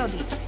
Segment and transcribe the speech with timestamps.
[0.00, 0.39] Periódico.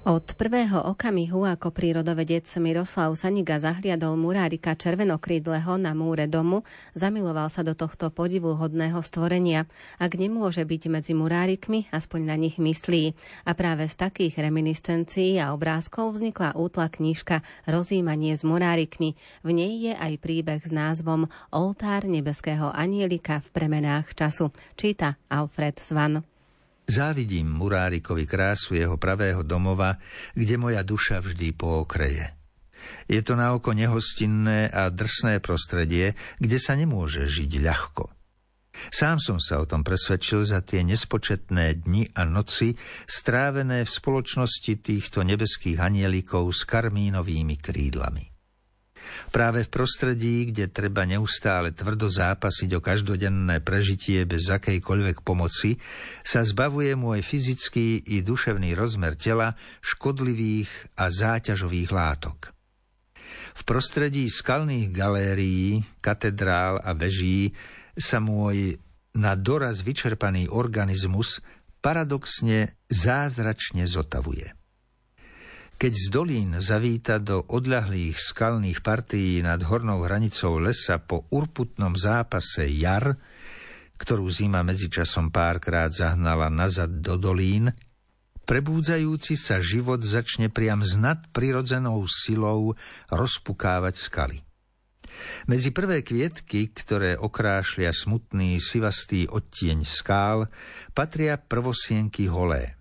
[0.00, 6.64] Od prvého okamihu, ako prírodovedec Miroslav Saniga zahliadol murárika červenokrídleho na múre domu,
[6.96, 9.68] zamiloval sa do tohto podivuhodného stvorenia.
[10.00, 13.12] Ak nemôže byť medzi murárikmi, aspoň na nich myslí.
[13.44, 19.20] A práve z takých reminiscencií a obrázkov vznikla útla knižka Rozímanie s murárikmi.
[19.44, 24.48] V nej je aj príbeh s názvom Oltár nebeského anielika v premenách času.
[24.80, 26.29] Číta Alfred Svan.
[26.90, 29.94] Závidím Murárikovi krásu jeho pravého domova,
[30.34, 32.34] kde moja duša vždy pookreje.
[33.06, 38.10] Je to na oko nehostinné a drsné prostredie, kde sa nemôže žiť ľahko.
[38.90, 42.74] Sám som sa o tom presvedčil za tie nespočetné dni a noci
[43.06, 48.39] strávené v spoločnosti týchto nebeských anielikov s karmínovými krídlami.
[49.30, 55.78] Práve v prostredí, kde treba neustále tvrdo zápasiť o každodenné prežitie bez akejkoľvek pomoci,
[56.22, 62.52] sa zbavuje môj fyzický i duševný rozmer tela škodlivých a záťažových látok.
[63.54, 67.54] V prostredí skalných galérií, katedrál a veží
[67.98, 68.78] sa môj
[69.14, 71.42] na doraz vyčerpaný organizmus
[71.82, 74.59] paradoxne zázračne zotavuje.
[75.80, 82.68] Keď z dolín zavíta do odľahlých skalných partií nad hornou hranicou lesa po urputnom zápase
[82.68, 83.16] jar,
[83.96, 87.72] ktorú zima medzičasom párkrát zahnala nazad do dolín,
[88.44, 92.76] prebúdzajúci sa život začne priam s nadprirodzenou silou
[93.08, 94.38] rozpukávať skaly.
[95.48, 100.44] Medzi prvé kvietky, ktoré okrášlia smutný sivastý odtieň skál,
[100.92, 102.76] patria prvosienky holé–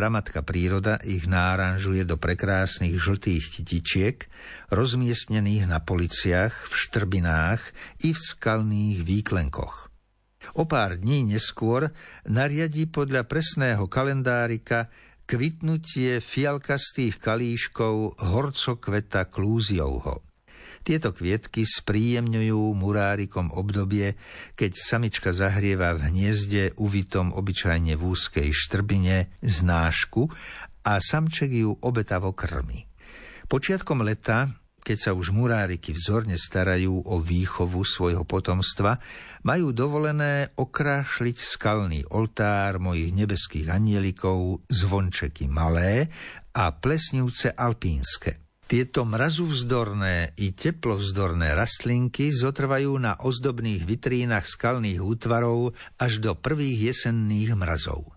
[0.00, 4.32] Pramatka príroda ich náranžuje do prekrásnych žltých kytičiek,
[4.72, 7.60] rozmiestnených na policiach, v štrbinách
[8.08, 9.92] i v skalných výklenkoch.
[10.56, 11.92] O pár dní neskôr
[12.24, 14.88] nariadí podľa presného kalendárika
[15.28, 20.24] kvitnutie fialkastých kalíškov horcokveta klúziovho–
[20.80, 24.16] tieto kvietky spríjemňujú murárikom obdobie,
[24.56, 30.26] keď samička zahrieva v hniezde uvitom obyčajne v úzkej štrbine znášku
[30.88, 32.88] a samček ju obetavo krmi.
[33.50, 34.48] Počiatkom leta,
[34.80, 38.96] keď sa už muráriky vzorne starajú o výchovu svojho potomstva,
[39.44, 46.08] majú dovolené okrášliť skalný oltár mojich nebeských anielikov zvončeky malé
[46.56, 48.49] a plesnivce alpínske.
[48.70, 57.58] Tieto mrazuvzdorné i teplovzdorné rastlinky zotrvajú na ozdobných vitrínach skalných útvarov až do prvých jesenných
[57.58, 58.14] mrazov.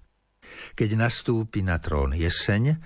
[0.78, 2.78] Keď nastúpi na trón jeseň,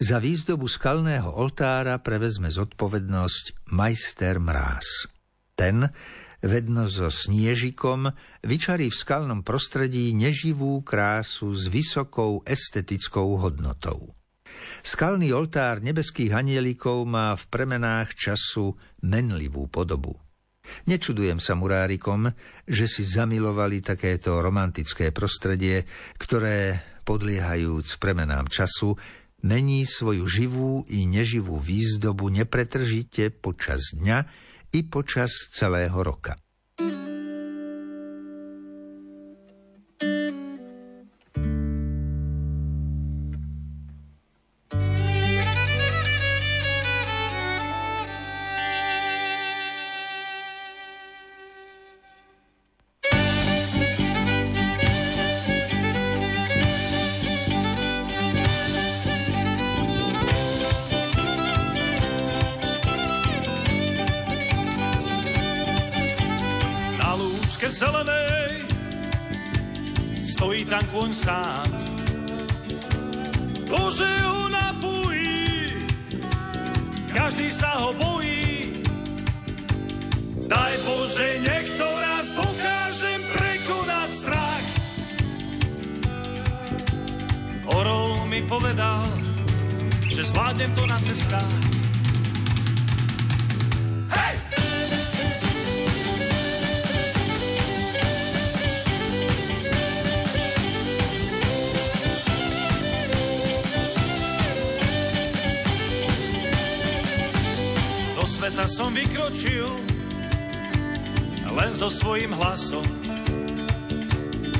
[0.00, 5.12] za výzdobu skalného oltára prevezme zodpovednosť majster mráz.
[5.52, 5.92] Ten,
[6.40, 8.08] vedno so sniežikom,
[8.48, 14.16] vyčarí v skalnom prostredí neživú krásu s vysokou estetickou hodnotou.
[14.80, 18.72] Skalný oltár nebeských anielikov má v premenách času
[19.04, 20.16] menlivú podobu.
[20.88, 22.32] Nečudujem sa murárikom,
[22.68, 25.84] že si zamilovali takéto romantické prostredie,
[26.16, 28.96] ktoré, podliehajúc premenám času,
[29.44, 34.18] mení svoju živú i neživú výzdobu nepretržite počas dňa
[34.76, 36.36] i počas celého roka.
[67.60, 68.64] Lúčke zelenej
[70.24, 71.68] stojí tam kôň sám.
[73.68, 75.68] Bože ho napojí,
[77.12, 78.72] každý sa ho bojí.
[80.48, 84.66] Daj Bože, nech raz dokážem prekonať strach.
[87.76, 89.04] Orol mi povedal,
[90.08, 91.70] že zvládnem to na cestách.
[108.60, 109.72] Sveta som vykročil
[111.56, 112.84] len so svojím hlasom.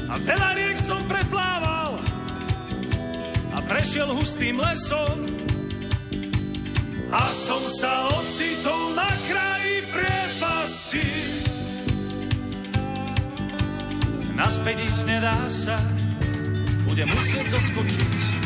[0.08, 2.00] A veľa riek som preplával
[3.52, 5.20] a prešiel hustým lesom
[7.12, 11.08] a som sa ocitol na kraji priepasti.
[14.32, 15.76] naspäť nedá sa,
[16.88, 18.39] bude musieť zoskočiť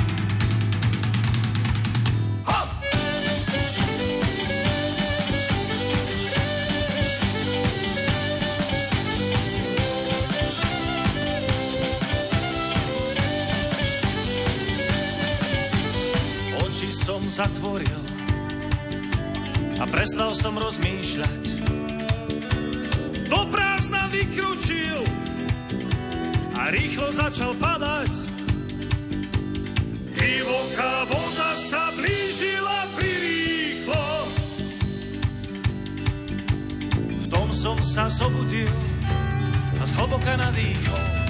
[17.29, 18.01] zatvoril
[19.81, 21.43] a prestal som rozmýšľať.
[23.27, 25.03] Do prázdna vykručil
[26.55, 28.13] a rýchlo začal padať.
[30.15, 34.07] Divoká voda sa blížila prirýchlo.
[37.21, 38.73] V tom som sa zobudil
[39.81, 41.24] a zhlboka nadýchol.